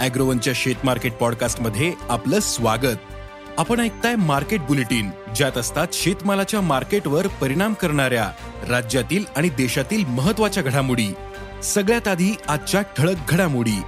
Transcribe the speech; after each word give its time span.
अॅग्रोवनच्या 0.00 0.52
शेत 0.56 0.74
मार्केट 0.84 1.12
पॉडकास्टमध्ये 1.12 1.92
आपलं 2.08 2.40
स्वागत. 2.40 2.96
आपण 3.58 3.80
ऐकताय 3.80 4.16
मार्केट 4.16 4.60
बुलेटिन 4.60 5.10
ज्यात 5.36 5.58
असतात 5.58 5.86
शेतमालाच्या 5.92 6.60
मार्केटवर 6.60 7.26
परिणाम 7.26 7.74
करणाऱ्या 7.74 8.30
राज्यातील 8.68 9.24
आणि 9.36 9.48
देशातील 9.48 10.04
महत्त्वाच्या 10.06 10.62
घडामोडी. 10.62 11.14
सगळ्यात 11.62 12.08
आधी 12.08 12.36
आजच्या 12.48 12.82
ठळक 12.82 13.16
घडामोडी. 13.28 13.80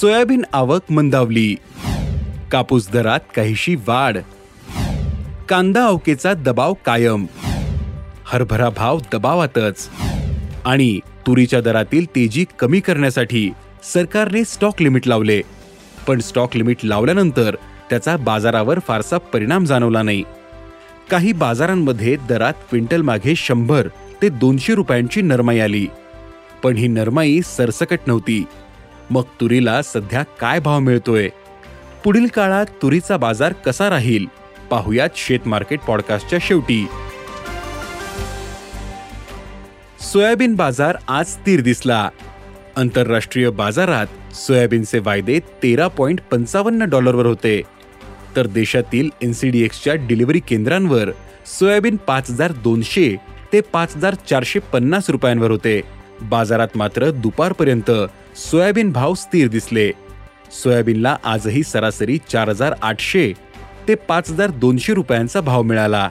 सोयाबीन 0.00 0.44
आवक 0.52 0.92
मंदावली. 0.92 1.56
कापूस 2.52 2.90
दरात 2.90 3.20
काहीशी 3.36 3.74
वाढ. 3.74 4.18
कांदा 5.48 5.84
अवकेचा 5.84 6.32
दबाव 6.32 6.74
कायम. 6.74 7.26
हरभरा 8.24 8.68
भाव 8.68 8.98
दबावातच. 9.12 9.88
आणि 10.64 11.00
तुरीच्या 11.28 11.60
दरातील 11.60 12.06
तेजी 12.06 12.46
कमी 12.58 12.80
करण्यासाठी 12.80 13.50
सरकारने 13.94 14.44
स्टॉक 14.44 14.82
लिमिट 14.82 15.08
लावले. 15.08 15.40
पण 16.06 16.20
स्टॉक 16.20 16.56
लिमिट 16.56 16.76
लावल्यानंतर 16.84 17.54
त्याचा 17.90 18.16
बाजारावर 18.16 18.78
फारसा 18.78 19.18
परिणाम 19.18 19.64
जाणवला 19.64 20.02
नाही. 20.02 20.24
काही 21.10 21.32
बाजारांमध्ये 21.32 22.16
दरात 22.28 22.52
क्विंटल 22.52 23.02
मागे 23.02 23.34
शंभर 23.36 23.88
ते 24.22 24.28
दोनशे 24.28 24.74
रुपयांची 24.74 25.22
नरमाई 25.22 25.58
आली. 25.58 25.86
पण 26.62 26.76
ही 26.76 26.88
नरमाई 26.88 27.40
सरसकट 27.44 27.98
नव्हती. 28.06 28.44
मग 29.10 29.22
तुरीला 29.22 29.82
सध्या 29.82 30.22
काय 30.22 30.60
भाव 30.60 30.78
मिळतोय? 30.78 31.28
पुढील 32.04 32.26
काळात 32.26 32.66
तुरीचा 32.82 33.16
बाजार 33.16 33.52
कसा 33.52 33.90
राहील? 33.90 34.26
पाहुयात 34.70 35.10
शेत 35.16 35.48
मार्केट 35.48 35.80
पॉडकास्टच्या 35.80 36.38
शेवटी. 36.42 36.86
सोयाबीन 40.12 40.54
बाजार 40.54 40.96
आज 41.08 41.26
स्थिर 41.26 41.60
दिसला. 41.60 42.08
आंतरराष्ट्रीय 42.76 43.50
बाजारात 43.50 44.06
सोयाबीनचे 44.34 44.98
वायदे 44.98 45.38
तेरा 45.38 45.88
पॉइंट 45.88 46.20
पंचावन्न 46.30 46.84
डॉलरवर 46.84 47.26
होते. 47.26 47.62
तर 48.36 48.46
देशातील 48.46 49.10
एनसीडीएक्सच्या 49.22 49.94
डिलिव्हरी 49.94 50.40
केंद्रांवर 50.40 51.10
सोयाबीन 51.46 51.96
पाच 51.96 52.30
हजार 52.30 52.52
दोनशे 52.52 53.16
ते 53.52 53.60
पाच 53.60 53.96
हजार 53.96 54.14
चारशे 54.14 54.58
पन्नास 54.58 55.10
रुपयांवर 55.10 55.50
होते. 55.50 55.82
बाजारात 56.22 56.76
मात्र 56.76 57.10
दुपारपर्यंत 57.10 57.90
सोयाबीन 58.36 58.92
भाव 58.92 59.14
स्थिर 59.14 59.48
दिसले. 59.48 59.90
सोयाबीनला 60.62 61.16
आजही 61.24 61.62
सरासरी 61.62 62.18
चार 62.30 62.48
हजार 62.48 62.74
आठशे 62.82 63.32
ते 63.88 63.94
पाच 63.94 64.30
हजार 64.30 64.50
दोनशे 64.50 64.94
रुपयांचा 64.94 65.40
भाव 65.40 65.62
मिळाला. 65.62 66.08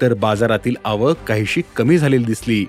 तर 0.00 0.14
बाजारातील 0.14 0.74
आवक 0.84 1.16
काहीशी 1.28 1.62
कमी 1.76 1.98
झालेली 1.98 2.24
दिसली. 2.24 2.64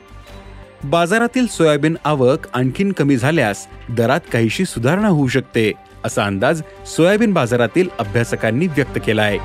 बाजारातील 0.86 1.48
सोयाबीन 1.48 1.96
आवक 2.06 2.48
आणखीन 2.54 2.92
कमी 2.92 3.18
झाल्यास 3.18 3.68
दरात 3.90 4.20
काहीशी 4.34 4.66
सुधारणा 4.66 5.08
होऊ 5.08 5.28
शकते 5.28 5.72
असा 6.04 6.26
अंदाज 6.26 6.62
सोयाबीन 6.88 7.34
बाजारातील 7.34 7.90
अभ्यासकांनी 8.00 8.68
व्यक्त 8.68 9.00
केला 9.06 9.22
आहे 9.22 9.38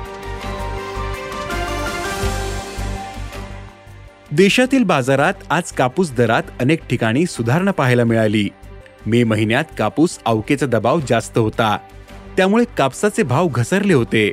देशातील 4.31 4.83
बाजारात 4.83 5.33
आज 5.49 5.71
कापूस 5.71 6.11
दरात 6.11 6.43
अनेक 6.59 6.87
ठिकाणी 6.89 7.25
सुधारणा 7.25 7.71
पाहायला 7.71 8.03
मिळाली. 8.03 8.49
मे 9.05 9.23
महिन्यात 9.23 9.63
कापूस 9.77 10.19
अवकेचा 10.25 10.65
दबाव 10.65 10.99
जास्त 11.09 11.37
होता. 11.37 11.77
त्यामुळे 12.37 12.63
कापसाचे 12.77 13.23
भाव 13.23 13.47
घसरले 13.47 13.93
होते. 13.93 14.31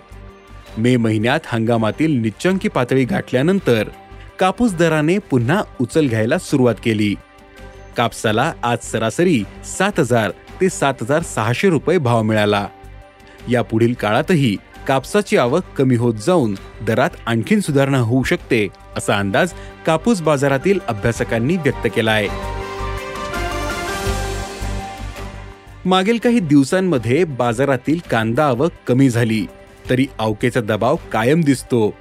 मे 0.78 0.96
महिन्यात 0.96 1.40
हंगामातील 1.46 2.20
निच्चंकी 2.20 2.68
पातळी 2.68 3.04
गाठल्यानंतर 3.04 3.88
कापूस 4.38 4.72
दराने 4.72 5.18
पुन्हा 5.18 5.62
उचल 5.80 6.08
घ्यायला 6.08 6.38
सुरुवात 6.38 6.74
केली. 6.84 7.14
कापसाला 7.96 8.52
आज 8.62 8.78
सरासरी 8.82 9.42
सात 9.64 9.98
हजार 10.00 10.30
ते 10.60 10.68
सात 10.68 11.02
हजार 11.02 11.22
सहाशे 11.22 11.68
रुपये 11.68 11.98
भाव 11.98 12.22
मिळाला. 12.22 12.66
या 13.50 13.62
पुढील 13.62 13.94
काळातही 13.94 14.56
कापसाची 14.88 15.36
आवक 15.36 15.62
कमी 15.76 15.96
होत 15.96 16.14
जाऊन 16.26 16.54
दरात 16.86 17.16
आणखीन 17.26 17.60
सुधारणा 17.60 17.98
होऊ 17.98 18.22
शकते 18.22 18.66
असा 18.96 19.18
अंदाज 19.18 19.52
कापूस 19.86 20.20
बाजारातील 20.22 20.78
अभ्यासकांनी 20.88 21.56
व्यक्त 21.56 21.86
केला 21.96 22.12
आहे 22.12 22.28
मागील 25.84 26.18
काही 26.18 26.40
दिवसांमध्ये 26.40 27.24
बाजारातील 27.24 27.98
कांदा 28.10 28.46
आवक 28.46 28.72
कमी 28.86 29.08
झाली 29.10 29.46
तरी 29.90 30.06
अवकेचा 30.18 30.60
दबाव 30.60 30.96
कायम 31.12 31.40
दिसतो. 31.40 31.94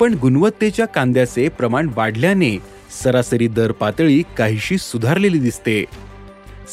पण 0.00 0.14
गुणवत्तेच्या 0.14 0.86
कांद्याचे 0.86 1.48
प्रमाण 1.48 1.88
वाढल्याने 1.96 2.58
सरासरी 3.04 3.48
दर 3.48 3.72
पातळी 3.72 4.22
काहीशी 4.38 4.78
सुधारलेली 4.78 5.38
दिसते. 5.38 5.84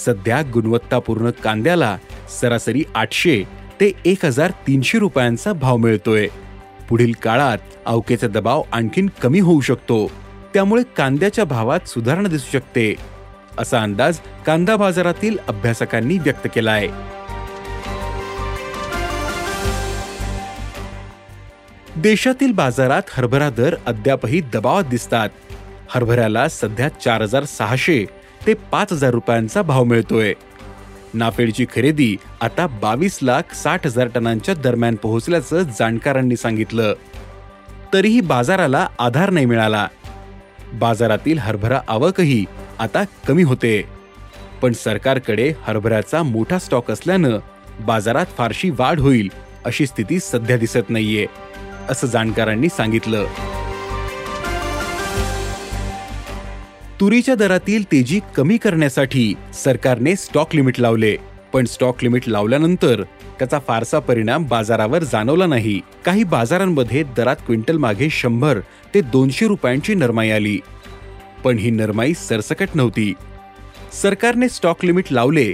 सध्या 0.06 0.42
गुणवत्तापूर्ण 0.54 1.30
कांद्याला 1.30 1.98
सरासरी 2.42 2.84
आठशे 2.96 3.44
ते 3.82 3.92
एक 4.06 4.26
हजार 4.26 4.52
तीनशे 4.68 5.00
रुपयांचा 5.00 5.54
भाव 5.54 5.78
मिळतोय. 5.78 6.28
पुढील 6.90 7.14
काळात 7.24 7.58
अवकेचा 7.86 8.28
दबाव 8.28 8.64
आणखीन 8.72 9.10
कमी 9.22 9.40
होऊ 9.40 9.62
शकतो. 9.62 10.06
त्यामुळे 10.54 10.84
कांद्याच्या 10.98 11.46
भावात 11.46 11.88
सुधारणा 11.88 12.30
दिसू 12.30 12.50
शकते 12.54 12.96
असा 13.58 13.82
अंदाज 13.82 14.20
कांदा 14.46 14.76
बाजारातील 14.76 15.38
अभ्यासकांनी 15.48 16.18
व्यक्त 16.18 16.48
केलाय. 16.56 16.88
देशातील 22.02 22.52
बाजारात 22.52 23.02
हरभरा 23.12 23.50
दर 23.50 23.76
अद्यापही 23.86 24.42
दबावात 24.54 24.84
दिसतात. 24.84 25.30
हरभऱ्याला 25.90 26.48
सध्या 26.50 26.90
चार 26.90 27.22
हजार 27.22 27.44
सहाशे 27.44 28.06
ते 28.48 28.54
पाच 28.54 28.94
हजार 28.94 29.12
रुपयांचा 29.12 29.62
भाव 29.62 29.84
मिळतोय. 29.84 30.34
नाफेडची 31.14 31.66
खरेदी 31.76 32.16
आता 32.42 32.68
बावीस 32.68 33.20
लाख 33.22 33.54
साठ 33.56 33.86
हजार 33.86 34.08
टनांच्या 34.08 34.56
दरम्यान 34.56 34.96
पोहोचल्याचं 34.96 35.64
जाणकारांनी 35.80 36.36
सांगितलं. 36.36 36.94
तरीही 37.94 38.22
बाजाराला 38.22 38.88
आधार 39.00 39.30
नाही 39.30 39.46
मिळाला. 39.46 39.88
बाजारातील 40.74 41.40
हरभरा 41.40 41.82
आवकही 41.88 42.46
आता 42.80 43.04
कमी 43.28 43.44
होते. 43.44 43.82
पण 44.62 44.74
सरकारकडे 44.74 45.54
हरभऱ्याचा 45.64 46.24
मोठा 46.24 46.60
स्टॉक 46.60 46.92
असल्यानं 46.92 47.40
बाजारात 47.80 48.26
फारशी 48.38 48.70
वाढ 48.70 49.00
होईल 49.00 49.30
अशी 49.66 49.86
स्थिती 49.88 50.20
सध्या 50.20 50.58
दिसत 50.58 50.90
नाहीये. 50.90 51.26
असं 51.90 52.08
जाणकारांनी 52.08 52.70
सांगितलं. 52.70 53.26
तुरीच्या 57.00 57.36
दरातील 57.36 57.84
तेजी 57.84 58.20
कमी 58.38 58.58
करण्यासाठी 58.58 59.34
सरकारने 59.54 60.16
स्टॉक 60.16 60.56
लिमिट 60.56 60.80
लावले. 60.80 61.18
पण 61.54 61.66
स्टॉक 61.66 62.04
लिमिट 62.04 62.28
लावल्यानंतर 62.28 63.04
त्याचा 63.40 63.60
फारसा 63.68 64.00
परिणाम 64.00 64.48
बाजारावर 64.48 65.04
जाणवला 65.04 65.46
नाही. 65.46 65.82
काही 66.06 66.24
बाजारांमध्ये 66.24 67.04
दरात 67.18 67.36
क्विंटल 67.36 67.78
मागे 67.78 68.10
शंभर 68.10 68.60
ते 68.94 69.02
दोनशे 69.02 69.48
रुपयांची 69.48 69.96
नरमाई 69.96 70.30
आली. 70.30 70.60
पण 71.44 71.58
ही 71.58 71.72
नरमाई 71.72 72.14
सरसकट 72.14 72.70
नव्हती. 72.76 73.14
सरकारने 74.02 74.50
स्टॉक 74.50 74.86
लिमिट 74.86 75.06
लावले 75.12 75.54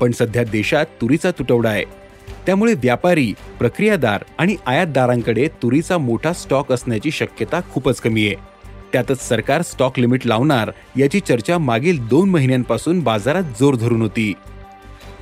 पण 0.00 0.12
सध्या 0.12 0.44
देशात 0.44 0.86
तुरीचा 0.86 1.30
तुटवडा 1.30 1.70
आहे. 1.70 1.99
त्यामुळे 2.50 2.74
व्यापारी 2.74 3.34
प्रक्रियादार 3.58 4.24
आणि 4.38 4.56
आयातदारांकडे 4.66 5.48
तुरीचा 5.62 5.98
मोठा 5.98 6.32
स्टॉक 6.32 6.72
असण्याची 6.72 7.10
शक्यता 7.10 7.60
खूपच 7.72 8.00
कमी 8.00 8.26
आहे. 8.26 8.36
त्यातच 8.92 9.28
सरकार 9.28 9.62
स्टॉक 9.62 9.98
लिमिट 9.98 10.26
लावणार 10.26 10.70
याची 10.96 11.20
चर्चा 11.20 11.58
मागील 11.58 12.08
दोन 12.08 12.30
महिन्यांपासून 12.30 13.00
बाजारात 13.00 13.42
जोर 13.42 13.74
धरून 13.74 14.02
होती. 14.02 14.32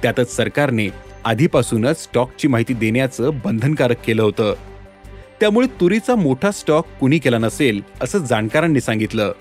त्यातच 0.02 0.36
सरकारने 0.36 0.88
आधीपासूनच 1.24 2.02
स्टॉकची 2.02 2.48
माहिती 2.48 2.74
देण्याचं 2.74 3.30
बंधनकारक 3.44 4.04
केलं 4.04 4.22
होतं. 4.22 4.54
त्यामुळे 5.40 5.66
तुरीचा 5.80 6.14
मोठा 6.14 6.50
स्टॉक 6.50 6.86
कुणी 7.00 7.18
केला 7.18 7.38
नसेल 7.38 7.82
असं 8.00 8.18
जाणकारांनी 8.18 8.80
सांगितलं. 8.80 9.32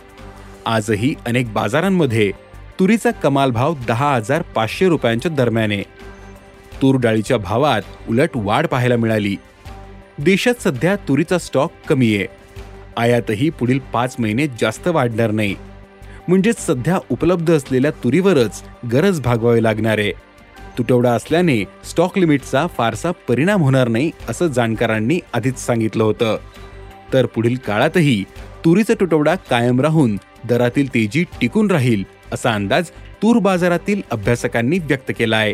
आजही 0.65 1.15
अनेक 1.25 1.53
बाजारांमध्ये 1.53 2.31
तुरीचा 2.79 3.11
कमाल 3.11 3.51
भाव 3.51 3.75
दहा 3.87 4.15
हजार 4.15 4.41
पाचशे 4.41 4.89
रुपयांच्या 4.89 5.31
दरम्यान 5.31 5.71
आहे. 5.71 5.96
तूर 6.81 6.97
डाळीच्या 6.97 7.37
भावात 7.37 7.81
उलट 8.09 8.29
वाढ 8.35 8.67
पाहायला 8.67 8.95
मिळाली. 8.95 9.35
देशात 10.19 10.61
सध्या 10.61 10.95
तुरीचा 10.95 11.37
स्टॉक 11.37 11.71
कमी 11.89 12.15
आहे. 12.15 12.25
आयातही 12.97 13.49
पुढील 13.49 13.79
पाच 13.93 14.15
महिने 14.19 14.47
जास्त 14.47 14.87
वाढणार 14.87 15.31
नाही. 15.31 15.55
म्हणजेच 16.27 16.65
सध्या 16.65 16.99
उपलब्ध 17.09 17.51
असलेल्या 17.51 17.91
तुरीवरच 17.91 18.63
गरज 18.91 19.21
भागवावी 19.21 19.63
लागणार 19.63 19.97
आहे. 19.97 20.11
तुटवडा 20.77 21.11
असल्याने 21.11 21.63
स्टॉक 21.83 22.17
लिमिटचा 22.17 22.67
फारसा 22.67 23.11
परिणाम 23.11 23.61
होणार 23.61 23.87
नाही 23.87 24.11
असं 24.29 24.47
जाणकारांनी 24.47 25.19
आधीच 25.33 25.65
सांगितलं 25.65 26.03
होतं. 26.03 26.37
तर 27.13 27.25
पुढील 27.25 27.55
काळातही 27.67 28.23
तुरीचा 28.65 28.93
तुटवडा 28.93 29.35
कायम 29.35 29.81
राहून 29.81 30.17
दरातील 30.49 30.93
तेजी 30.93 31.23
टिकून 31.41 31.71
राहील 31.71 32.03
असा 32.31 32.53
अंदाज 32.53 32.89
तूर 33.21 33.39
बाजारातील 33.39 34.01
अभ्यासकांनी 34.11 34.79
व्यक्त 34.79 35.11
केला 35.19 35.37
आहे 35.37 35.53